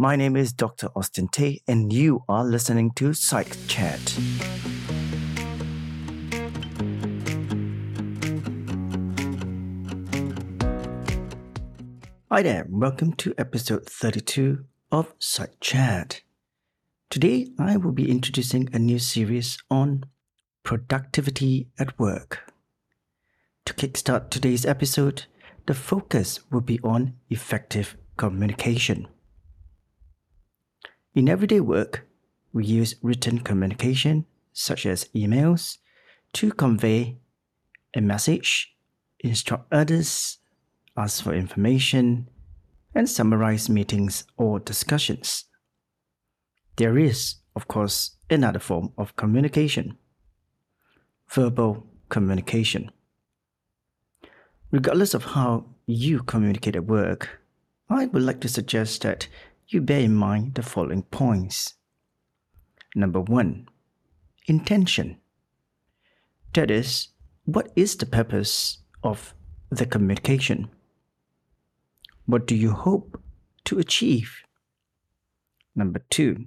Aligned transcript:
My 0.00 0.16
name 0.16 0.34
is 0.34 0.54
Dr. 0.54 0.88
Austin 0.96 1.28
Tay, 1.28 1.60
and 1.68 1.92
you 1.92 2.24
are 2.26 2.42
listening 2.42 2.92
to 2.92 3.12
Psych 3.12 3.54
Chat. 3.68 4.00
Hi 12.30 12.40
there, 12.40 12.66
welcome 12.70 13.12
to 13.12 13.34
episode 13.36 13.84
32 13.84 14.64
of 14.90 15.12
Psych 15.18 15.60
Chat. 15.60 16.22
Today, 17.10 17.48
I 17.58 17.76
will 17.76 17.92
be 17.92 18.10
introducing 18.10 18.70
a 18.72 18.78
new 18.78 18.98
series 18.98 19.58
on 19.70 20.04
productivity 20.62 21.68
at 21.78 21.98
work. 21.98 22.50
To 23.66 23.74
kickstart 23.74 24.30
today's 24.30 24.64
episode, 24.64 25.26
the 25.66 25.74
focus 25.74 26.40
will 26.50 26.62
be 26.62 26.80
on 26.82 27.16
effective 27.28 27.98
communication. 28.16 29.06
In 31.14 31.28
everyday 31.28 31.60
work, 31.60 32.06
we 32.52 32.64
use 32.64 32.94
written 33.02 33.40
communication, 33.40 34.26
such 34.52 34.86
as 34.86 35.06
emails, 35.14 35.78
to 36.34 36.52
convey 36.52 37.18
a 37.94 38.00
message, 38.00 38.76
instruct 39.18 39.72
others, 39.72 40.38
ask 40.96 41.24
for 41.24 41.34
information, 41.34 42.28
and 42.94 43.08
summarize 43.08 43.68
meetings 43.68 44.24
or 44.36 44.60
discussions. 44.60 45.46
There 46.76 46.96
is, 46.96 47.36
of 47.56 47.66
course, 47.66 48.16
another 48.28 48.60
form 48.60 48.92
of 48.96 49.16
communication 49.16 49.98
verbal 51.30 51.86
communication. 52.08 52.90
Regardless 54.72 55.14
of 55.14 55.24
how 55.24 55.64
you 55.86 56.20
communicate 56.22 56.76
at 56.76 56.86
work, 56.86 57.40
I 57.88 58.06
would 58.06 58.22
like 58.22 58.40
to 58.40 58.48
suggest 58.48 59.02
that 59.02 59.28
you 59.72 59.80
bear 59.80 60.00
in 60.00 60.14
mind 60.14 60.54
the 60.54 60.62
following 60.62 61.02
points. 61.04 61.74
Number 62.96 63.20
one, 63.20 63.68
intention. 64.46 65.18
That 66.54 66.70
is, 66.70 67.08
what 67.44 67.70
is 67.76 67.96
the 67.96 68.06
purpose 68.06 68.78
of 69.04 69.32
the 69.70 69.86
communication? 69.86 70.68
What 72.26 72.46
do 72.46 72.56
you 72.56 72.72
hope 72.72 73.22
to 73.66 73.78
achieve? 73.78 74.42
Number 75.76 76.00
two, 76.10 76.46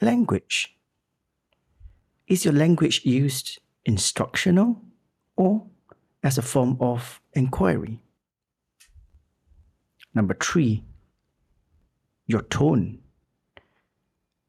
language. 0.00 0.76
Is 2.26 2.44
your 2.44 2.54
language 2.54 3.04
used 3.04 3.60
instructional 3.84 4.82
or 5.36 5.66
as 6.24 6.36
a 6.36 6.42
form 6.42 6.76
of 6.80 7.20
inquiry? 7.34 8.00
Number 10.14 10.34
three, 10.34 10.84
your 12.26 12.42
tone. 12.42 12.98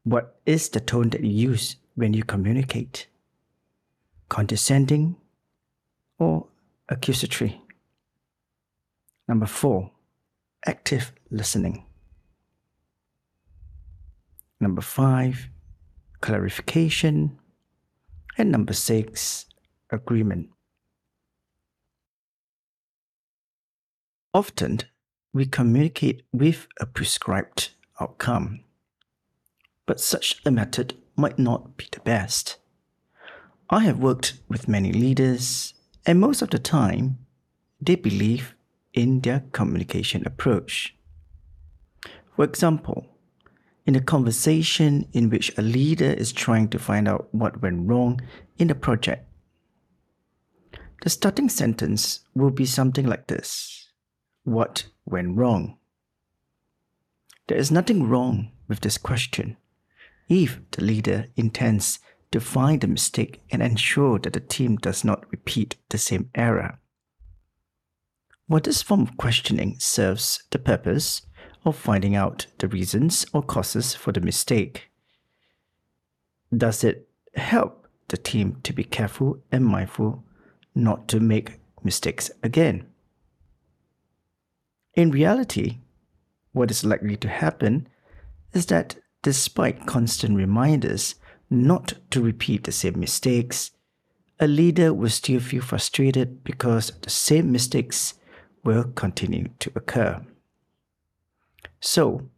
What 0.04 0.40
is 0.46 0.68
the 0.68 0.80
tone 0.80 1.10
that 1.10 1.22
you 1.22 1.30
use 1.50 1.76
when 1.94 2.14
you 2.14 2.22
communicate? 2.24 3.08
Condescending 4.28 5.16
or 6.18 6.46
accusatory? 6.88 7.60
Number 9.28 9.46
four, 9.46 9.90
active 10.64 11.12
listening. 11.30 11.84
Number 14.60 14.82
five, 14.82 15.48
clarification. 16.20 17.38
And 18.38 18.52
number 18.52 18.72
six, 18.72 19.46
agreement. 19.90 20.50
Often, 24.34 24.82
we 25.36 25.44
communicate 25.44 26.22
with 26.32 26.66
a 26.80 26.86
prescribed 26.86 27.68
outcome, 28.00 28.64
but 29.84 30.00
such 30.00 30.40
a 30.46 30.50
method 30.50 30.94
might 31.14 31.38
not 31.38 31.76
be 31.76 31.86
the 31.92 32.00
best. 32.00 32.56
I 33.68 33.80
have 33.80 33.98
worked 33.98 34.40
with 34.48 34.66
many 34.66 34.92
leaders, 34.92 35.74
and 36.06 36.18
most 36.18 36.40
of 36.40 36.48
the 36.48 36.58
time, 36.58 37.18
they 37.78 37.96
believe 37.96 38.54
in 38.94 39.20
their 39.20 39.44
communication 39.52 40.26
approach. 40.26 40.96
For 42.34 42.44
example, 42.46 43.06
in 43.84 43.94
a 43.94 44.00
conversation 44.00 45.06
in 45.12 45.28
which 45.28 45.52
a 45.58 45.62
leader 45.62 46.12
is 46.12 46.32
trying 46.32 46.68
to 46.68 46.78
find 46.78 47.06
out 47.06 47.28
what 47.32 47.60
went 47.60 47.86
wrong 47.86 48.22
in 48.56 48.68
the 48.68 48.74
project. 48.74 49.28
The 51.02 51.10
starting 51.10 51.50
sentence 51.50 52.20
will 52.34 52.50
be 52.50 52.64
something 52.64 53.06
like 53.06 53.26
this 53.26 53.85
What 54.46 54.86
went 55.04 55.36
wrong? 55.36 55.76
There 57.48 57.58
is 57.58 57.72
nothing 57.72 58.08
wrong 58.08 58.52
with 58.68 58.78
this 58.78 58.96
question 58.96 59.56
if 60.28 60.60
the 60.70 60.84
leader 60.84 61.26
intends 61.34 61.98
to 62.30 62.38
find 62.38 62.80
the 62.80 62.86
mistake 62.86 63.42
and 63.50 63.60
ensure 63.60 64.20
that 64.20 64.34
the 64.34 64.40
team 64.40 64.76
does 64.76 65.02
not 65.02 65.28
repeat 65.32 65.74
the 65.88 65.98
same 65.98 66.30
error. 66.36 66.78
What 68.46 68.62
this 68.62 68.82
form 68.82 69.00
of 69.00 69.16
questioning 69.16 69.80
serves 69.80 70.44
the 70.50 70.60
purpose 70.60 71.22
of 71.64 71.74
finding 71.74 72.14
out 72.14 72.46
the 72.58 72.68
reasons 72.68 73.26
or 73.32 73.42
causes 73.42 73.96
for 73.96 74.12
the 74.12 74.20
mistake? 74.20 74.92
Does 76.56 76.84
it 76.84 77.08
help 77.34 77.88
the 78.06 78.16
team 78.16 78.60
to 78.62 78.72
be 78.72 78.84
careful 78.84 79.42
and 79.50 79.66
mindful 79.66 80.22
not 80.72 81.08
to 81.08 81.18
make 81.18 81.58
mistakes 81.82 82.30
again? 82.44 82.86
In 84.96 85.10
reality, 85.10 85.80
what 86.52 86.70
is 86.70 86.82
likely 86.82 87.16
to 87.18 87.28
happen 87.28 87.86
is 88.54 88.66
that 88.66 88.96
despite 89.22 89.86
constant 89.86 90.36
reminders 90.36 91.16
not 91.50 91.92
to 92.10 92.22
repeat 92.22 92.64
the 92.64 92.72
same 92.72 92.98
mistakes, 92.98 93.72
a 94.40 94.46
leader 94.46 94.94
will 94.94 95.10
still 95.10 95.40
feel 95.40 95.60
frustrated 95.60 96.42
because 96.44 96.92
the 97.02 97.10
same 97.10 97.52
mistakes 97.52 98.14
will 98.64 98.84
continue 98.84 99.48
to 99.58 99.70
occur. 99.74 100.24
So, 101.80 102.30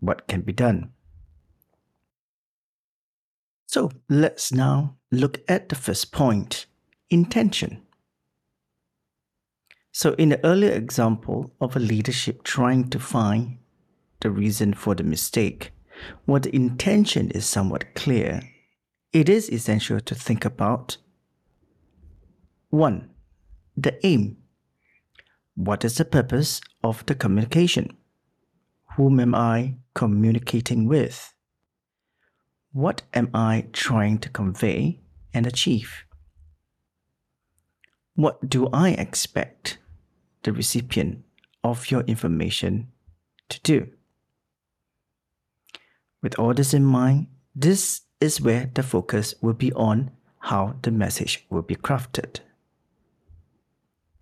what 0.00 0.26
can 0.26 0.40
be 0.40 0.52
done? 0.52 0.90
So, 3.66 3.92
let's 4.08 4.52
now 4.52 4.96
look 5.12 5.40
at 5.48 5.68
the 5.68 5.76
first 5.76 6.10
point 6.10 6.66
intention. 7.08 7.82
So, 9.92 10.12
in 10.14 10.28
the 10.28 10.44
earlier 10.44 10.72
example 10.72 11.52
of 11.60 11.74
a 11.74 11.80
leadership 11.80 12.44
trying 12.44 12.90
to 12.90 12.98
find 13.00 13.58
the 14.20 14.30
reason 14.30 14.72
for 14.72 14.94
the 14.94 15.02
mistake, 15.02 15.72
what 16.26 16.44
the 16.44 16.54
intention 16.54 17.30
is 17.32 17.44
somewhat 17.44 17.94
clear, 17.94 18.42
it 19.12 19.28
is 19.28 19.50
essential 19.50 20.00
to 20.00 20.14
think 20.14 20.44
about 20.44 20.96
1. 22.70 23.10
The 23.76 24.06
aim. 24.06 24.36
What 25.56 25.84
is 25.84 25.96
the 25.96 26.04
purpose 26.04 26.60
of 26.84 27.04
the 27.06 27.16
communication? 27.16 27.96
Whom 28.96 29.18
am 29.18 29.34
I 29.34 29.76
communicating 29.94 30.86
with? 30.86 31.34
What 32.72 33.02
am 33.12 33.30
I 33.34 33.66
trying 33.72 34.18
to 34.20 34.28
convey 34.28 35.00
and 35.34 35.46
achieve? 35.46 36.04
What 38.14 38.48
do 38.48 38.68
I 38.72 38.90
expect 38.90 39.78
the 40.42 40.52
recipient 40.52 41.24
of 41.62 41.90
your 41.90 42.02
information 42.02 42.88
to 43.48 43.60
do? 43.60 43.88
With 46.22 46.38
all 46.38 46.54
this 46.54 46.74
in 46.74 46.84
mind, 46.84 47.28
this 47.54 48.02
is 48.20 48.40
where 48.40 48.70
the 48.74 48.82
focus 48.82 49.34
will 49.40 49.54
be 49.54 49.72
on 49.72 50.10
how 50.40 50.76
the 50.82 50.90
message 50.90 51.46
will 51.50 51.62
be 51.62 51.76
crafted. 51.76 52.40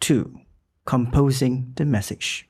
2. 0.01 0.41
Composing 0.84 1.73
the 1.77 1.84
message. 1.84 2.49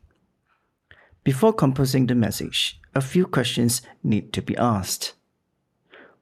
Before 1.25 1.53
composing 1.53 2.07
the 2.07 2.15
message, 2.15 2.81
a 2.95 3.01
few 3.01 3.27
questions 3.27 3.83
need 4.03 4.33
to 4.33 4.43
be 4.43 4.57
asked. 4.57 5.15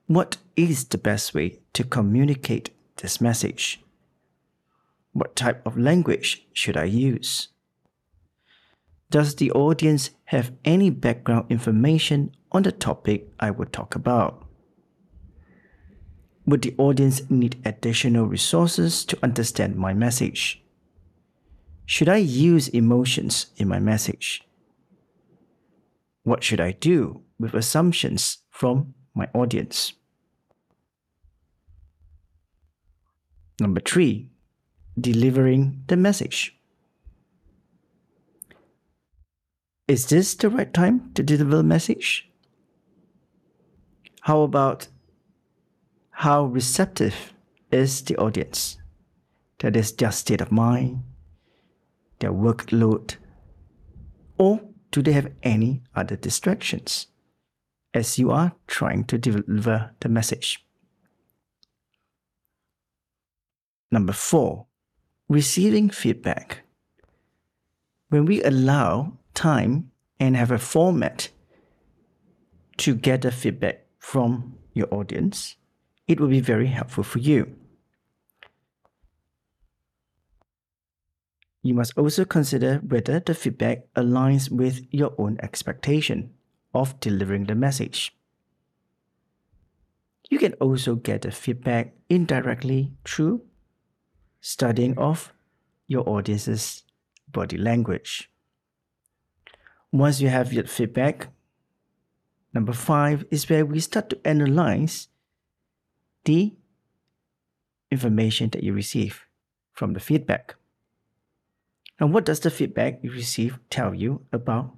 What 0.06 0.38
is 0.56 0.84
the 0.84 0.98
best 0.98 1.34
way 1.34 1.60
to 1.74 1.84
communicate 1.84 2.70
this 2.96 3.20
message? 3.20 3.80
What 5.16 5.34
type 5.34 5.66
of 5.66 5.78
language 5.78 6.46
should 6.52 6.76
I 6.76 6.84
use? 6.84 7.48
Does 9.08 9.36
the 9.36 9.50
audience 9.52 10.10
have 10.26 10.52
any 10.62 10.90
background 10.90 11.46
information 11.48 12.36
on 12.52 12.64
the 12.64 12.70
topic 12.70 13.32
I 13.40 13.50
would 13.50 13.72
talk 13.72 13.94
about? 13.94 14.46
Would 16.44 16.60
the 16.60 16.74
audience 16.76 17.22
need 17.30 17.56
additional 17.64 18.26
resources 18.26 19.06
to 19.06 19.18
understand 19.22 19.76
my 19.76 19.94
message? 19.94 20.62
Should 21.86 22.10
I 22.10 22.18
use 22.18 22.68
emotions 22.68 23.46
in 23.56 23.68
my 23.68 23.78
message? 23.78 24.42
What 26.24 26.44
should 26.44 26.60
I 26.60 26.72
do 26.72 27.22
with 27.38 27.54
assumptions 27.54 28.40
from 28.50 28.92
my 29.14 29.30
audience? 29.32 29.94
Number 33.58 33.80
three, 33.80 34.28
delivering 34.98 35.82
the 35.88 35.96
message. 35.96 36.56
Is 39.88 40.06
this 40.06 40.34
the 40.34 40.50
right 40.50 40.72
time 40.72 41.12
to 41.14 41.22
deliver 41.22 41.56
the 41.56 41.62
message? 41.62 42.28
How 44.22 44.42
about 44.42 44.88
how 46.10 46.46
receptive 46.46 47.32
is 47.70 48.02
the 48.02 48.16
audience? 48.16 48.78
That 49.60 49.76
is 49.76 49.92
their 49.92 50.12
state 50.12 50.40
of 50.40 50.50
mind, 50.50 51.04
their 52.18 52.32
workload, 52.32 53.16
or 54.38 54.60
do 54.90 55.02
they 55.02 55.12
have 55.12 55.32
any 55.42 55.82
other 55.94 56.16
distractions 56.16 57.06
as 57.94 58.18
you 58.18 58.30
are 58.30 58.52
trying 58.66 59.04
to 59.04 59.18
deliver 59.18 59.92
the 60.00 60.08
message? 60.08 60.66
Number 63.90 64.12
four, 64.12 64.66
receiving 65.28 65.90
feedback. 65.90 66.62
When 68.08 68.24
we 68.24 68.42
allow 68.42 69.18
time 69.34 69.90
and 70.20 70.36
have 70.36 70.50
a 70.50 70.58
format 70.58 71.30
to 72.78 72.94
gather 72.94 73.30
feedback 73.30 73.86
from 73.98 74.56
your 74.72 74.92
audience, 74.92 75.56
it 76.06 76.20
will 76.20 76.28
be 76.28 76.40
very 76.40 76.68
helpful 76.68 77.02
for 77.02 77.18
you. 77.18 77.54
You 81.62 81.74
must 81.74 81.98
also 81.98 82.24
consider 82.24 82.76
whether 82.76 83.18
the 83.18 83.34
feedback 83.34 83.92
aligns 83.94 84.50
with 84.50 84.86
your 84.92 85.12
own 85.18 85.36
expectation 85.42 86.30
of 86.72 87.00
delivering 87.00 87.46
the 87.46 87.56
message. 87.56 88.14
You 90.30 90.38
can 90.38 90.52
also 90.54 90.94
get 90.94 91.22
the 91.22 91.32
feedback 91.32 91.94
indirectly 92.08 92.92
through 93.04 93.42
studying 94.46 94.96
of 94.96 95.32
your 95.88 96.08
audience's 96.08 96.84
body 97.26 97.56
language. 97.58 98.30
Once 99.90 100.20
you 100.20 100.28
have 100.28 100.52
your 100.52 100.62
feedback, 100.62 101.26
number 102.54 102.72
five 102.72 103.24
is 103.32 103.50
where 103.50 103.66
we 103.66 103.80
start 103.80 104.08
to 104.08 104.20
analyze 104.24 105.08
the 106.24 106.54
information 107.90 108.48
that 108.50 108.62
you 108.62 108.72
receive 108.72 109.26
from 109.72 109.94
the 109.94 110.00
feedback. 110.00 110.54
And 111.98 112.14
what 112.14 112.24
does 112.24 112.38
the 112.38 112.50
feedback 112.50 113.00
you 113.02 113.10
receive 113.10 113.58
tell 113.68 113.92
you 113.92 114.26
about 114.32 114.76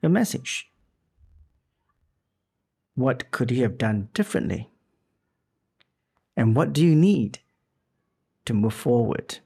your 0.00 0.10
message? 0.10 0.70
What 2.94 3.32
could 3.32 3.50
you 3.50 3.62
have 3.64 3.76
done 3.76 4.08
differently? 4.14 4.70
And 6.36 6.54
what 6.54 6.72
do 6.72 6.84
you 6.84 6.94
need 6.94 7.40
to 8.44 8.54
move 8.54 8.74
forward? 8.74 9.38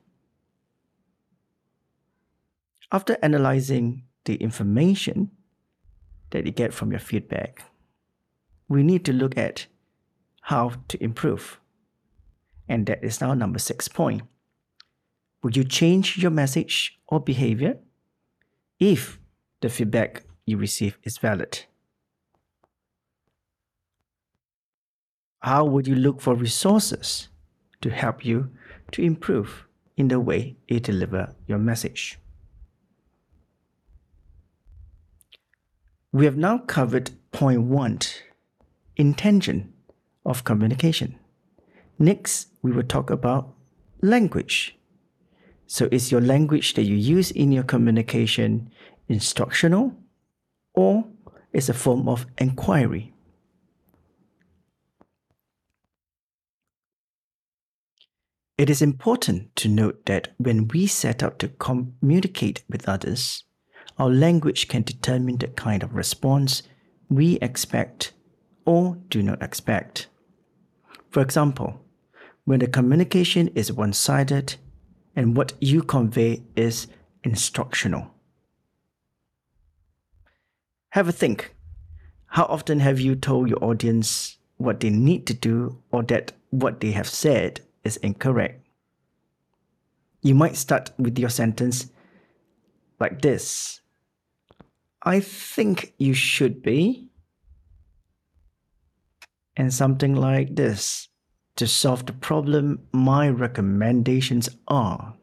After 2.93 3.17
analyzing 3.23 4.05
the 4.25 4.37
information 4.37 5.31
that 6.31 6.47
you 6.47 6.53
get 6.53 6.73
from 6.73 6.91
your 6.91 7.01
feedback, 7.01 7.65
we 8.69 8.83
need 8.83 9.05
to 9.05 9.13
look 9.13 9.37
at 9.37 9.67
how 10.43 10.73
to 10.89 11.03
improve. 11.03 11.61
And 12.69 12.87
that 12.87 13.03
is 13.03 13.21
now 13.21 13.35
number 13.35 13.59
six 13.59 13.89
point. 13.89 14.23
Would 15.43 15.57
you 15.57 15.65
change 15.65 16.17
your 16.19 16.31
message 16.31 16.99
or 17.07 17.21
behavior 17.21 17.79
if 18.79 19.19
the 19.61 19.69
feedback 19.69 20.25
you 20.47 20.57
receive 20.57 20.99
is 21.03 21.19
valid? 21.19 21.65
How 25.41 25.65
would 25.67 25.87
you 25.87 25.95
look 25.95 26.23
for 26.23 26.35
resources 26.35 27.29
to 27.83 27.91
help 27.91 28.25
you 28.25 28.51
to 28.95 29.03
improve 29.03 29.67
in 29.97 30.09
the 30.09 30.19
way 30.19 30.57
you 30.67 30.81
deliver 30.81 31.35
your 31.47 31.59
message? 31.59 32.19
We 36.13 36.25
have 36.25 36.37
now 36.37 36.59
covered 36.59 37.11
point 37.33 37.63
one 37.63 38.01
intention 38.97 39.73
of 40.25 40.45
communication. 40.45 41.19
Next, 41.99 42.49
we 42.63 42.73
will 42.73 42.83
talk 42.83 43.11
about 43.11 43.55
language 44.01 44.77
so 45.67 45.89
is 45.91 46.13
your 46.13 46.21
language 46.21 46.75
that 46.75 46.85
you 46.85 46.97
use 46.97 47.31
in 47.31 47.53
your 47.53 47.63
communication 47.63 48.71
instructional 49.09 49.95
or 50.75 51.05
is 51.53 51.69
a 51.69 51.75
form 51.75 52.09
of 52.09 52.27
inquiry? 52.39 53.14
It 58.57 58.71
is 58.71 58.83
important 58.83 59.57
to 59.57 59.69
note 59.69 60.07
that 60.07 60.29
when 60.39 60.69
we 60.69 60.87
set 60.87 61.23
out 61.23 61.39
to 61.41 61.49
communicate 61.49 62.63
with 62.69 62.89
others, 62.89 63.45
our 63.99 64.09
language 64.09 64.69
can 64.69 64.83
determine 64.83 65.39
the 65.39 65.49
kind 65.49 65.83
of 65.83 65.95
response 65.95 66.63
we 67.09 67.37
expect 67.43 68.13
or 68.65 68.99
do 69.09 69.23
not 69.23 69.43
expect. 69.43 70.07
For 71.11 71.21
example, 71.21 71.81
when 72.45 72.61
the 72.61 72.67
communication 72.69 73.49
is 73.49 73.73
one 73.73 73.93
sided, 73.93 74.57
and 75.17 75.37
what 75.37 75.53
you 75.61 75.83
convey 75.83 76.43
is 76.57 76.87
instructional. 77.23 78.11
Have 80.91 81.09
a 81.09 81.13
think. 81.13 81.55
How 82.27 82.45
often 82.45 82.81
have 82.81 83.01
you 83.01 83.15
told 83.15 83.49
your 83.49 83.63
audience 83.63 84.39
what 84.57 84.81
they 84.81 84.91
need 84.91 85.27
to 85.27 85.35
do 85.35 85.79
or 85.91 86.03
that 86.05 86.33
what 86.51 86.81
they 86.81 86.93
have 86.93 87.09
said 87.09 87.61
is 87.85 87.97
incorrect? 87.99 88.67
You 90.23 90.35
might 90.35 90.57
start 90.57 90.91
with 90.99 91.19
your 91.19 91.31
sentence 91.31 91.91
like 92.99 93.21
this 93.21 93.81
I 95.05 95.21
think 95.21 95.93
you 95.99 96.15
should 96.15 96.63
be. 96.63 97.11
And 99.57 99.73
something 99.73 100.17
like 100.17 100.57
this 100.57 101.09
to 101.57 101.67
solve 101.69 102.07
the 102.07 102.13
problem, 102.13 102.89
my 102.93 103.29
recommendations 103.29 104.49
are. 104.67 105.15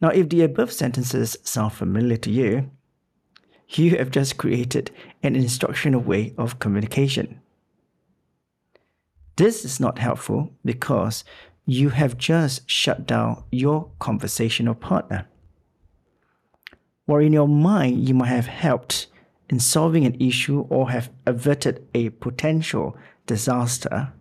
Now, 0.00 0.08
if 0.08 0.28
the 0.28 0.42
above 0.42 0.72
sentences 0.72 1.36
sound 1.44 1.74
familiar 1.74 2.16
to 2.16 2.30
you, 2.30 2.70
you 3.68 3.96
have 3.98 4.10
just 4.10 4.38
created 4.38 4.90
an 5.22 5.36
instructional 5.36 6.00
way 6.00 6.34
of 6.38 6.58
communication. 6.58 7.40
This 9.38 9.64
is 9.64 9.78
not 9.78 10.00
helpful 10.00 10.52
because 10.64 11.22
you 11.64 11.90
have 11.90 12.18
just 12.18 12.68
shut 12.68 13.06
down 13.06 13.44
your 13.52 13.88
conversational 14.00 14.74
partner. 14.74 15.28
Or 17.06 17.22
in 17.22 17.32
your 17.32 17.46
mind, 17.46 18.08
you 18.08 18.14
might 18.14 18.30
have 18.30 18.48
helped 18.48 19.06
in 19.48 19.60
solving 19.60 20.04
an 20.04 20.16
issue 20.20 20.66
or 20.68 20.90
have 20.90 21.10
averted 21.24 21.86
a 21.94 22.08
potential 22.10 22.96
disaster. 23.26 24.12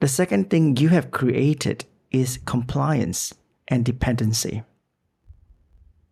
The 0.00 0.08
second 0.08 0.50
thing 0.50 0.76
you 0.76 0.88
have 0.88 1.12
created 1.12 1.84
is 2.10 2.40
compliance 2.44 3.32
and 3.68 3.84
dependency. 3.84 4.64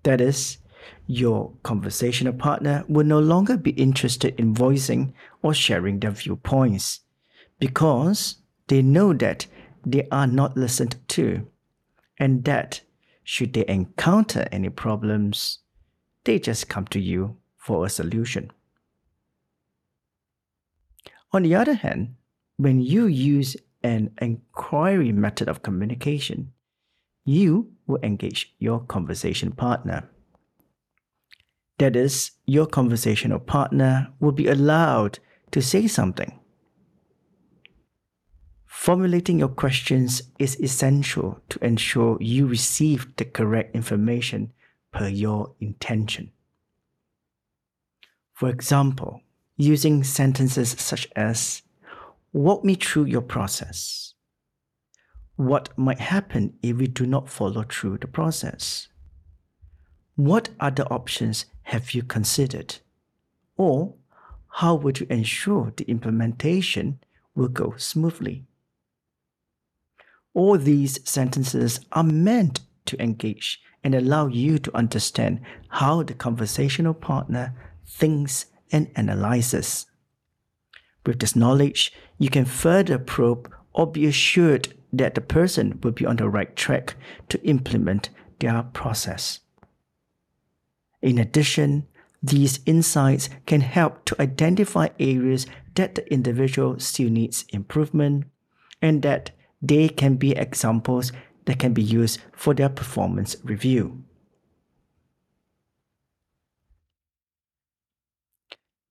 That 0.04 0.20
is, 0.20 0.58
your 1.08 1.54
conversational 1.64 2.34
partner 2.34 2.84
will 2.88 3.04
no 3.04 3.18
longer 3.18 3.56
be 3.56 3.72
interested 3.72 4.38
in 4.38 4.54
voicing 4.54 5.12
or 5.42 5.54
sharing 5.54 5.98
their 5.98 6.12
viewpoints 6.12 7.00
because 7.58 8.36
they 8.68 8.82
know 8.82 9.12
that 9.12 9.46
they 9.84 10.06
are 10.10 10.26
not 10.26 10.56
listened 10.56 10.96
to 11.08 11.46
and 12.18 12.44
that 12.44 12.80
should 13.24 13.52
they 13.52 13.64
encounter 13.68 14.46
any 14.50 14.68
problems, 14.68 15.58
they 16.24 16.38
just 16.38 16.68
come 16.68 16.86
to 16.86 17.00
you 17.00 17.36
for 17.56 17.84
a 17.84 17.90
solution. 17.90 18.50
On 21.32 21.42
the 21.42 21.54
other 21.54 21.74
hand, 21.74 22.14
when 22.56 22.80
you 22.80 23.06
use 23.06 23.56
an 23.82 24.10
inquiry 24.20 25.12
method 25.12 25.48
of 25.48 25.62
communication, 25.62 26.52
you 27.24 27.70
will 27.86 28.00
engage 28.02 28.54
your 28.58 28.80
conversation 28.80 29.52
partner. 29.52 30.08
That 31.78 31.94
is, 31.94 32.32
your 32.46 32.66
conversational 32.66 33.38
partner 33.38 34.08
will 34.18 34.32
be 34.32 34.48
allowed 34.48 35.18
to 35.52 35.62
say 35.62 35.86
something. 35.86 36.40
Formulating 38.78 39.40
your 39.40 39.48
questions 39.48 40.22
is 40.38 40.58
essential 40.60 41.40
to 41.48 41.62
ensure 41.62 42.16
you 42.20 42.46
receive 42.46 43.14
the 43.16 43.24
correct 43.24 43.74
information 43.74 44.52
per 44.92 45.08
your 45.08 45.52
intention. 45.60 46.30
For 48.32 48.48
example, 48.48 49.20
using 49.56 50.04
sentences 50.04 50.76
such 50.78 51.08
as, 51.16 51.62
Walk 52.32 52.64
me 52.64 52.76
through 52.76 53.06
your 53.06 53.20
process. 53.20 54.14
What 55.34 55.76
might 55.76 56.00
happen 56.00 56.54
if 56.62 56.76
we 56.76 56.86
do 56.86 57.04
not 57.04 57.28
follow 57.28 57.64
through 57.64 57.98
the 57.98 58.06
process? 58.06 58.86
What 60.14 60.50
other 60.60 60.84
options 60.84 61.46
have 61.62 61.94
you 61.94 62.04
considered? 62.04 62.76
Or 63.56 63.94
how 64.48 64.76
would 64.76 65.00
you 65.00 65.08
ensure 65.10 65.72
the 65.76 65.84
implementation 65.90 67.00
will 67.34 67.48
go 67.48 67.74
smoothly? 67.76 68.47
All 70.34 70.58
these 70.58 71.00
sentences 71.08 71.80
are 71.92 72.04
meant 72.04 72.60
to 72.86 73.02
engage 73.02 73.60
and 73.82 73.94
allow 73.94 74.26
you 74.26 74.58
to 74.58 74.76
understand 74.76 75.40
how 75.68 76.02
the 76.02 76.14
conversational 76.14 76.94
partner 76.94 77.54
thinks 77.86 78.46
and 78.70 78.90
analyzes. 78.96 79.86
With 81.06 81.20
this 81.20 81.36
knowledge, 81.36 81.92
you 82.18 82.28
can 82.28 82.44
further 82.44 82.98
probe 82.98 83.50
or 83.72 83.90
be 83.90 84.06
assured 84.06 84.74
that 84.92 85.14
the 85.14 85.20
person 85.20 85.78
will 85.82 85.92
be 85.92 86.06
on 86.06 86.16
the 86.16 86.28
right 86.28 86.54
track 86.56 86.96
to 87.28 87.42
implement 87.46 88.10
their 88.40 88.62
process. 88.62 89.40
In 91.00 91.18
addition, 91.18 91.86
these 92.22 92.60
insights 92.66 93.30
can 93.46 93.60
help 93.60 94.04
to 94.06 94.20
identify 94.20 94.88
areas 94.98 95.46
that 95.74 95.94
the 95.94 96.12
individual 96.12 96.80
still 96.80 97.10
needs 97.10 97.44
improvement 97.50 98.24
and 98.82 99.02
that 99.02 99.30
they 99.60 99.88
can 99.88 100.16
be 100.16 100.32
examples 100.32 101.12
that 101.46 101.58
can 101.58 101.72
be 101.72 101.82
used 101.82 102.20
for 102.32 102.54
their 102.54 102.68
performance 102.68 103.36
review. 103.42 104.04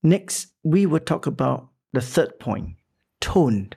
Next, 0.04 0.48
we 0.64 0.86
will 0.86 1.00
talk 1.00 1.26
about 1.26 1.70
the 1.94 2.02
third 2.02 2.40
point 2.40 2.76
tone. 3.20 3.70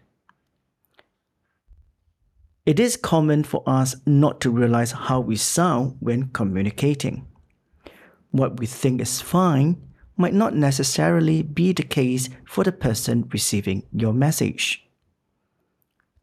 It 2.67 2.79
is 2.79 2.97
common 2.97 3.43
for 3.43 3.63
us 3.67 3.97
not 4.07 4.41
to 4.43 4.51
realize 4.51 4.93
how 4.93 5.21
we 5.21 5.37
sound 5.37 5.97
when 6.01 6.29
communicating. 6.29 7.27
What 8.31 8.61
we 8.61 8.67
think 8.67 9.01
is 9.01 9.21
fine 9.21 9.83
might 10.17 10.35
not 10.35 10.55
necessarily 10.55 11.43
be 11.43 11.73
the 11.73 11.83
case 11.83 12.29
for 12.47 12.63
the 12.63 12.73
person 12.73 13.29
receiving 13.33 13.83
your 13.93 14.13
message. 14.13 14.87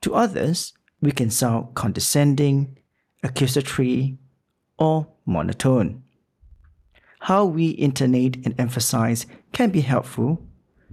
To 0.02 0.16
others, 0.16 0.74
we 1.02 1.12
can 1.12 1.30
sound 1.30 1.76
condescending, 1.76 2.78
accusatory, 3.24 4.18
or 4.78 5.08
monotone. 5.26 6.04
How 7.22 7.46
we 7.46 7.76
intonate 7.78 8.46
and 8.46 8.56
emphasize 8.60 9.26
can 9.52 9.70
be 9.72 9.82
helpful 9.82 10.48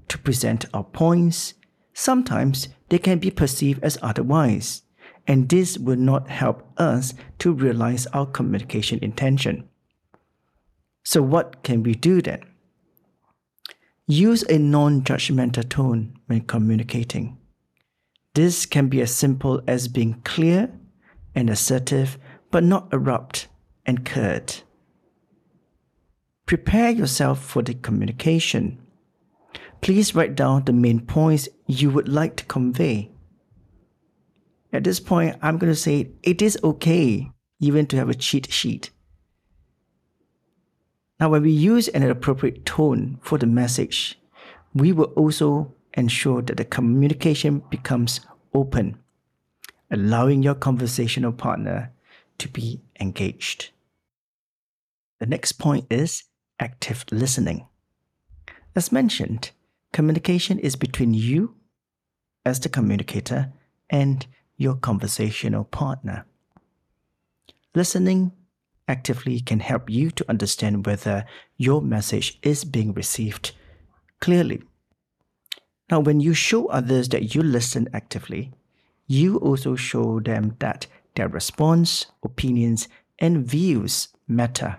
to 0.09 0.19
present 0.19 0.67
our 0.73 0.85
points. 0.85 1.55
Sometimes 1.93 2.69
they 2.89 2.99
can 2.99 3.19
be 3.19 3.31
perceived 3.31 3.83
as 3.85 3.99
otherwise, 4.03 4.83
and 5.27 5.49
this 5.49 5.79
will 5.79 5.97
not 5.97 6.29
help 6.29 6.67
us 6.79 7.15
to 7.39 7.53
realize 7.53 8.07
our 8.09 8.27
communication 8.27 8.99
intention. 9.03 9.69
So, 11.05 11.23
what 11.23 11.63
can 11.63 11.83
we 11.83 11.95
do 11.95 12.23
then? 12.23 12.43
Use 14.07 14.43
a 14.45 14.59
non 14.59 15.03
judgmental 15.03 15.69
tone 15.69 16.19
when 16.27 16.43
communicating. 16.43 17.39
This 18.35 18.67
can 18.67 18.89
be 18.89 19.01
as 19.01 19.15
simple 19.15 19.63
as 19.67 19.89
being 19.89 20.21
clear 20.25 20.73
and 21.35 21.49
assertive, 21.49 22.19
but 22.51 22.65
not 22.65 22.93
abrupt 22.93 23.49
and 23.87 24.05
curt. 24.05 24.65
Prepare 26.47 26.91
yourself 26.91 27.43
for 27.43 27.63
the 27.63 27.75
communication. 27.75 28.81
Please 29.81 30.15
write 30.15 30.35
down 30.35 30.65
the 30.65 30.73
main 30.73 31.01
points 31.01 31.49
you 31.67 31.91
would 31.91 32.09
like 32.09 32.37
to 32.37 32.45
convey. 32.45 33.11
At 34.73 34.85
this 34.85 34.99
point, 34.99 35.37
I'm 35.41 35.59
going 35.59 35.73
to 35.73 35.79
say 35.79 36.11
it 36.23 36.43
is 36.43 36.59
okay 36.65 37.31
even 37.61 37.87
to 37.87 37.97
have 37.97 38.09
a 38.09 38.15
cheat 38.15 38.53
sheet. 38.53 38.91
Now, 41.21 41.31
when 41.31 41.43
we 41.43 41.53
use 41.53 41.87
an 41.89 42.03
appropriate 42.03 42.67
tone 42.67 43.19
for 43.23 43.39
the 43.39 43.47
message, 43.47 44.19
we 44.75 44.93
will 44.93 45.13
also 45.17 45.75
ensure 45.95 46.43
that 46.43 46.57
the 46.57 46.65
communication 46.65 47.63
becomes 47.71 48.21
open, 48.53 48.99
allowing 49.91 50.43
your 50.43 50.55
conversational 50.55 51.33
partner 51.33 51.93
to 52.39 52.49
be 52.49 52.83
engaged. 53.01 53.71
The 55.21 55.27
next 55.27 55.53
point 55.53 55.87
is 55.91 56.25
active 56.61 57.05
listening. 57.11 57.67
As 58.77 58.91
mentioned, 58.91 59.53
communication 59.93 60.59
is 60.59 60.77
between 60.77 61.15
you 61.15 61.55
as 62.45 62.61
the 62.61 62.69
communicator 62.69 63.53
and 63.89 64.27
your 64.57 64.75
conversational 64.75 65.65
partner. 65.65 66.27
Listening 67.75 68.33
actively 68.87 69.41
can 69.41 69.61
help 69.61 69.89
you 69.89 70.11
to 70.11 70.25
understand 70.29 70.87
whether 70.87 71.25
your 71.57 71.81
message 71.81 72.39
is 72.43 72.65
being 72.65 72.93
received 72.93 73.53
clearly. 74.21 74.63
Now, 75.91 76.01
when 76.01 76.21
you 76.21 76.35
show 76.35 76.67
others 76.67 77.09
that 77.11 77.35
you 77.35 77.43
listen 77.43 77.89
actively, 77.93 78.53
you 79.07 79.37
also 79.39 79.77
show 79.77 80.21
them 80.21 80.57
that 80.61 80.87
their 81.15 81.29
response, 81.29 82.07
opinions, 82.23 82.89
and 83.19 83.47
views 83.47 84.09
matter, 84.27 84.79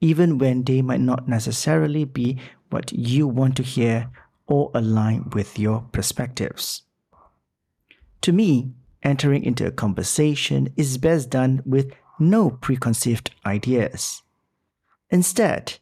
even 0.00 0.38
when 0.38 0.64
they 0.64 0.82
might 0.82 1.00
not 1.00 1.28
necessarily 1.28 2.04
be 2.04 2.38
what 2.70 2.92
you 2.92 3.26
want 3.26 3.56
to 3.56 3.62
hear 3.62 4.10
or 4.46 4.70
align 4.74 5.30
with 5.30 5.58
your 5.58 5.86
perspectives. 5.92 6.82
To 8.22 8.32
me, 8.32 8.72
entering 9.02 9.44
into 9.44 9.66
a 9.66 9.70
conversation 9.70 10.72
is 10.76 10.98
best 10.98 11.30
done 11.30 11.62
with 11.64 11.92
no 12.18 12.50
preconceived 12.50 13.30
ideas. 13.46 14.22
Instead, 15.10 15.78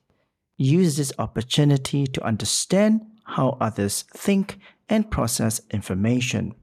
use 0.57 0.97
this 0.97 1.13
opportunity 1.19 2.07
to 2.07 2.25
understand 2.25 3.01
how 3.27 3.59
others 3.61 4.03
think 4.15 4.59
and 4.89 5.11
process 5.11 5.61
information. 5.71 6.55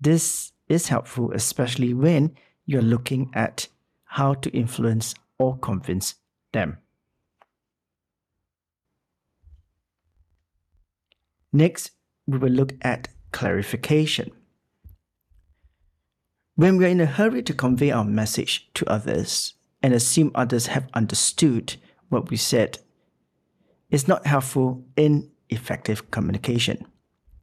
This 0.00 0.52
is 0.68 0.88
helpful, 0.88 1.32
especially 1.32 1.94
when 1.94 2.36
you're 2.66 2.82
looking 2.82 3.30
at 3.32 3.68
how 4.04 4.34
to 4.34 4.50
influence 4.50 5.14
or 5.38 5.56
convince 5.58 6.16
them. 6.52 6.78
Next, 11.52 11.92
we 12.26 12.38
will 12.38 12.50
look 12.50 12.74
at 12.82 13.08
clarification. 13.30 14.32
When 16.56 16.76
we 16.76 16.86
are 16.86 16.88
in 16.88 17.00
a 17.00 17.06
hurry 17.06 17.42
to 17.44 17.54
convey 17.54 17.92
our 17.92 18.04
message 18.04 18.68
to 18.74 18.90
others 18.90 19.54
and 19.82 19.94
assume 19.94 20.32
others 20.34 20.66
have 20.66 20.88
understood 20.92 21.76
what 22.08 22.30
we 22.30 22.36
said, 22.36 22.78
it's 23.90 24.08
not 24.08 24.26
helpful 24.26 24.84
in 24.96 25.30
effective 25.48 26.10
communication. 26.10 26.86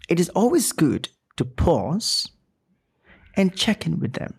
It 0.09 0.19
is 0.19 0.29
always 0.29 0.71
good 0.71 1.09
to 1.37 1.45
pause 1.45 2.29
and 3.35 3.55
check 3.55 3.85
in 3.85 3.99
with 3.99 4.13
them. 4.13 4.35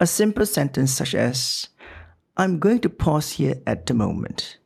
A 0.00 0.06
simple 0.06 0.46
sentence 0.46 0.92
such 0.92 1.14
as, 1.14 1.68
I'm 2.36 2.58
going 2.58 2.80
to 2.80 2.88
pause 2.88 3.32
here 3.32 3.62
at 3.66 3.86
the 3.86 3.94
moment. 3.94 4.58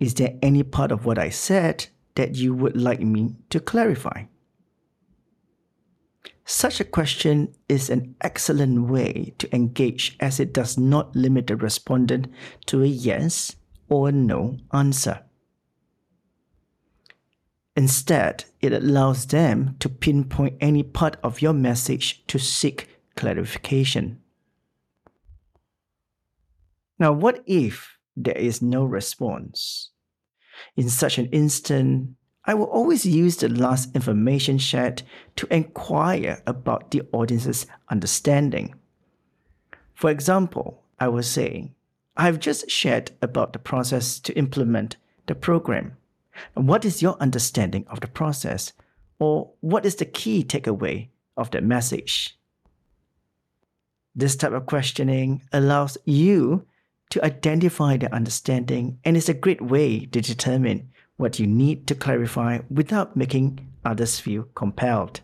Is 0.00 0.14
there 0.14 0.38
any 0.42 0.62
part 0.62 0.92
of 0.92 1.04
what 1.04 1.18
I 1.18 1.28
said 1.28 1.86
that 2.14 2.36
you 2.36 2.54
would 2.54 2.76
like 2.76 3.00
me 3.00 3.36
to 3.50 3.60
clarify? 3.60 4.24
Such 6.46 6.80
a 6.80 6.84
question 6.84 7.54
is 7.68 7.90
an 7.90 8.14
excellent 8.20 8.88
way 8.88 9.34
to 9.38 9.54
engage 9.54 10.16
as 10.20 10.38
it 10.38 10.52
does 10.54 10.78
not 10.78 11.14
limit 11.16 11.48
the 11.48 11.56
respondent 11.56 12.28
to 12.66 12.82
a 12.82 12.86
yes 12.86 13.56
or 13.88 14.12
no 14.12 14.56
answer. 14.72 15.25
Instead, 17.76 18.44
it 18.62 18.72
allows 18.72 19.26
them 19.26 19.76
to 19.78 19.88
pinpoint 19.88 20.56
any 20.60 20.82
part 20.82 21.18
of 21.22 21.42
your 21.42 21.52
message 21.52 22.26
to 22.26 22.38
seek 22.38 22.88
clarification. 23.16 24.18
Now, 26.98 27.12
what 27.12 27.42
if 27.46 27.98
there 28.16 28.36
is 28.36 28.62
no 28.62 28.84
response? 28.84 29.90
In 30.74 30.88
such 30.88 31.18
an 31.18 31.26
instant, 31.26 32.16
I 32.46 32.54
will 32.54 32.66
always 32.66 33.04
use 33.04 33.36
the 33.36 33.48
last 33.50 33.94
information 33.94 34.56
shared 34.56 35.02
to 35.34 35.52
inquire 35.54 36.42
about 36.46 36.92
the 36.92 37.02
audience's 37.12 37.66
understanding. 37.90 38.74
For 39.94 40.10
example, 40.10 40.82
I 40.98 41.08
will 41.08 41.22
say, 41.22 41.72
I 42.16 42.24
have 42.24 42.40
just 42.40 42.70
shared 42.70 43.10
about 43.20 43.52
the 43.52 43.58
process 43.58 44.18
to 44.20 44.32
implement 44.38 44.96
the 45.26 45.34
program. 45.34 45.98
What 46.54 46.84
is 46.84 47.02
your 47.02 47.16
understanding 47.20 47.84
of 47.88 48.00
the 48.00 48.08
process? 48.08 48.72
Or 49.18 49.52
what 49.60 49.86
is 49.86 49.96
the 49.96 50.04
key 50.04 50.44
takeaway 50.44 51.08
of 51.36 51.50
the 51.50 51.60
message? 51.60 52.38
This 54.14 54.36
type 54.36 54.52
of 54.52 54.66
questioning 54.66 55.42
allows 55.52 55.98
you 56.04 56.66
to 57.10 57.24
identify 57.24 57.96
the 57.96 58.12
understanding 58.14 58.98
and 59.04 59.16
is 59.16 59.28
a 59.28 59.34
great 59.34 59.60
way 59.60 60.06
to 60.06 60.20
determine 60.20 60.90
what 61.16 61.38
you 61.38 61.46
need 61.46 61.86
to 61.86 61.94
clarify 61.94 62.60
without 62.70 63.16
making 63.16 63.60
others 63.84 64.18
feel 64.18 64.44
compelled. 64.54 65.20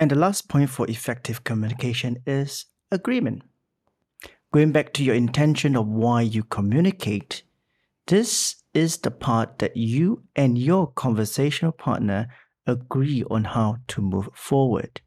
And 0.00 0.10
the 0.10 0.16
last 0.16 0.48
point 0.48 0.70
for 0.70 0.88
effective 0.90 1.44
communication 1.44 2.18
is 2.26 2.66
agreement. 2.90 3.42
Going 4.52 4.72
back 4.72 4.92
to 4.94 5.04
your 5.04 5.14
intention 5.14 5.76
of 5.76 5.86
why 5.86 6.22
you 6.22 6.42
communicate, 6.42 7.42
this 8.06 8.56
is 8.74 8.98
the 8.98 9.10
part 9.10 9.58
that 9.60 9.76
you 9.76 10.24
and 10.34 10.58
your 10.58 10.88
conversational 10.88 11.72
partner 11.72 12.28
agree 12.66 13.24
on 13.30 13.44
how 13.44 13.78
to 13.88 14.02
move 14.02 14.28
forward. 14.34 15.00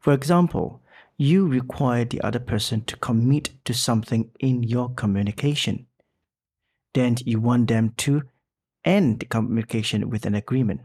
For 0.00 0.12
example, 0.12 0.82
you 1.16 1.46
require 1.46 2.04
the 2.04 2.20
other 2.22 2.40
person 2.40 2.82
to 2.84 2.96
commit 2.96 3.50
to 3.64 3.72
something 3.72 4.30
in 4.40 4.62
your 4.62 4.90
communication. 4.90 5.86
Then 6.92 7.16
you 7.24 7.40
want 7.40 7.68
them 7.68 7.94
to 7.98 8.22
end 8.84 9.20
the 9.20 9.26
communication 9.26 10.10
with 10.10 10.26
an 10.26 10.34
agreement, 10.34 10.80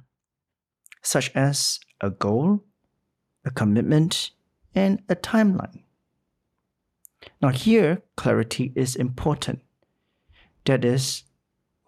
such 1.02 1.32
as 1.36 1.80
a 2.02 2.10
goal, 2.10 2.64
a 3.44 3.52
commitment, 3.52 4.32
and 4.76 5.02
a 5.10 5.16
timeline. 5.16 5.84
Now, 7.42 7.50
here, 7.50 8.04
clarity 8.16 8.72
is 8.76 8.96
important. 8.96 9.62
That 10.66 10.86
is, 10.86 11.24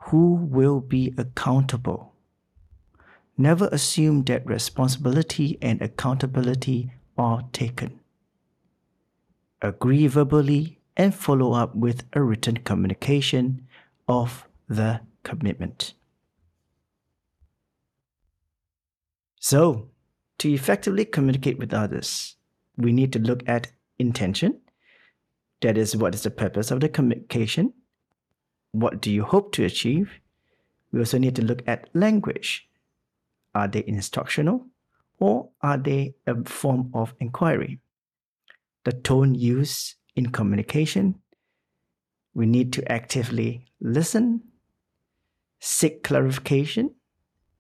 who 0.05 0.33
will 0.33 0.79
be 0.79 1.13
accountable? 1.17 2.13
Never 3.37 3.69
assume 3.71 4.23
that 4.23 4.45
responsibility 4.45 5.57
and 5.61 5.81
accountability 5.81 6.91
are 7.17 7.43
taken. 7.53 7.99
Agree 9.61 10.07
verbally 10.07 10.79
and 10.97 11.13
follow 11.13 11.53
up 11.53 11.75
with 11.75 12.03
a 12.13 12.21
written 12.21 12.57
communication 12.57 13.67
of 14.07 14.47
the 14.67 15.01
commitment. 15.23 15.93
So, 19.39 19.89
to 20.39 20.51
effectively 20.51 21.05
communicate 21.05 21.57
with 21.57 21.73
others, 21.73 22.35
we 22.77 22.91
need 22.91 23.13
to 23.13 23.19
look 23.19 23.47
at 23.47 23.71
intention. 23.99 24.59
That 25.61 25.77
is, 25.77 25.95
what 25.95 26.15
is 26.15 26.23
the 26.23 26.31
purpose 26.31 26.71
of 26.71 26.79
the 26.79 26.89
communication? 26.89 27.73
What 28.71 29.01
do 29.01 29.11
you 29.11 29.23
hope 29.23 29.51
to 29.53 29.65
achieve? 29.65 30.19
We 30.91 30.99
also 30.99 31.17
need 31.17 31.35
to 31.37 31.43
look 31.43 31.61
at 31.67 31.89
language. 31.93 32.67
Are 33.53 33.67
they 33.67 33.83
instructional 33.85 34.67
or 35.19 35.49
are 35.61 35.77
they 35.77 36.15
a 36.25 36.43
form 36.45 36.89
of 36.93 37.13
inquiry? 37.19 37.79
The 38.83 38.93
tone 38.93 39.35
used 39.35 39.95
in 40.15 40.31
communication. 40.31 41.15
We 42.33 42.45
need 42.45 42.73
to 42.73 42.91
actively 42.91 43.67
listen, 43.79 44.41
seek 45.59 46.03
clarification, 46.03 46.95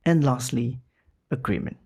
and 0.05 0.23
lastly, 0.23 0.81
agreement. 1.29 1.77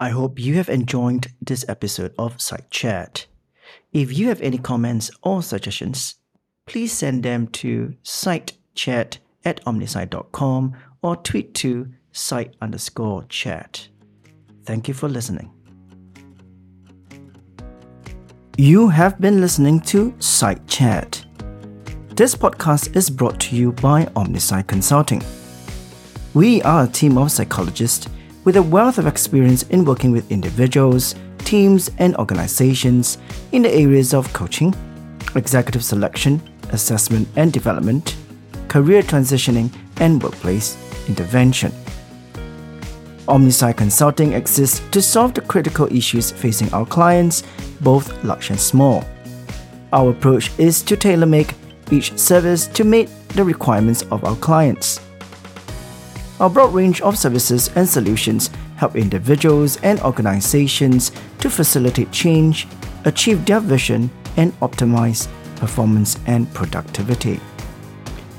I 0.00 0.10
hope 0.10 0.38
you 0.38 0.54
have 0.54 0.68
enjoyed 0.68 1.28
this 1.40 1.64
episode 1.68 2.14
of 2.18 2.40
Psych 2.40 2.70
Chat. 2.70 3.26
If 3.92 4.16
you 4.16 4.28
have 4.28 4.40
any 4.40 4.58
comments 4.58 5.10
or 5.22 5.42
suggestions, 5.42 6.16
please 6.66 6.92
send 6.92 7.22
them 7.22 7.46
to 7.48 7.94
psychchat 8.04 9.18
at 9.44 9.64
omnisci.com 9.64 10.74
or 11.02 11.16
tweet 11.16 11.54
to 11.54 11.88
psych 12.12 12.52
underscore 12.60 13.24
chat. 13.28 13.88
Thank 14.64 14.88
you 14.88 14.94
for 14.94 15.08
listening. 15.08 15.50
You 18.56 18.88
have 18.88 19.20
been 19.20 19.40
listening 19.40 19.80
to 19.80 20.14
Psych 20.20 20.64
Chat. 20.68 21.24
This 22.10 22.36
podcast 22.36 22.94
is 22.94 23.10
brought 23.10 23.40
to 23.40 23.56
you 23.56 23.72
by 23.72 24.04
Omnisci 24.14 24.64
Consulting. 24.68 25.22
We 26.34 26.62
are 26.62 26.84
a 26.84 26.88
team 26.88 27.18
of 27.18 27.32
psychologists 27.32 28.08
with 28.44 28.56
a 28.56 28.62
wealth 28.62 28.98
of 28.98 29.08
experience 29.08 29.64
in 29.64 29.84
working 29.84 30.12
with 30.12 30.30
individuals, 30.30 31.16
teams, 31.38 31.90
and 31.98 32.16
organizations 32.16 33.18
in 33.50 33.62
the 33.62 33.74
areas 33.74 34.14
of 34.14 34.32
coaching, 34.32 34.72
executive 35.34 35.84
selection, 35.84 36.40
assessment 36.70 37.28
and 37.36 37.52
development, 37.52 38.16
career 38.68 39.02
transitioning, 39.02 39.72
and 39.98 40.22
workplace 40.22 40.76
intervention. 41.08 41.72
Omnisci 43.26 43.74
Consulting 43.76 44.34
exists 44.34 44.82
to 44.90 45.00
solve 45.00 45.32
the 45.32 45.40
critical 45.40 45.86
issues 45.90 46.30
facing 46.30 46.72
our 46.74 46.84
clients, 46.84 47.42
both 47.80 48.22
large 48.22 48.50
and 48.50 48.60
small. 48.60 49.04
Our 49.92 50.10
approach 50.10 50.50
is 50.58 50.82
to 50.82 50.96
tailor 50.96 51.26
make 51.26 51.54
each 51.90 52.18
service 52.18 52.66
to 52.68 52.84
meet 52.84 53.08
the 53.28 53.44
requirements 53.44 54.02
of 54.10 54.24
our 54.24 54.36
clients. 54.36 55.00
Our 56.40 56.50
broad 56.50 56.74
range 56.74 57.00
of 57.00 57.16
services 57.16 57.70
and 57.76 57.88
solutions 57.88 58.50
help 58.76 58.96
individuals 58.96 59.78
and 59.82 60.00
organizations 60.00 61.12
to 61.38 61.48
facilitate 61.48 62.10
change, 62.10 62.66
achieve 63.04 63.46
their 63.46 63.60
vision, 63.60 64.10
and 64.36 64.52
optimize 64.60 65.28
performance 65.56 66.18
and 66.26 66.52
productivity. 66.54 67.40